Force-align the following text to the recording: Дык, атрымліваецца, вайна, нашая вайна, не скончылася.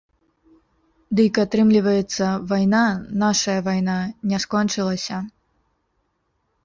Дык, 1.17 1.33
атрымліваецца, 1.43 2.25
вайна, 2.53 2.81
нашая 3.25 3.59
вайна, 3.69 3.99
не 4.33 4.37
скончылася. 4.47 5.17